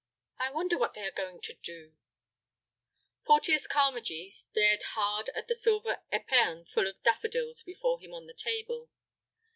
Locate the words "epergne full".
6.11-6.87